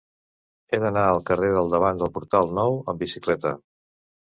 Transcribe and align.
He 0.71 0.79
d'anar 0.83 1.03
al 1.09 1.21
carrer 1.27 1.51
del 1.57 1.69
Davant 1.75 2.01
del 2.03 2.11
Portal 2.17 2.51
Nou 2.59 2.81
amb 2.83 3.07
bicicleta. 3.07 3.57